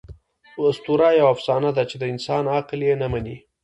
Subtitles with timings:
[0.67, 3.37] آسطوره یوه افسانه ده، چي د انسان عقل ئې نه مني.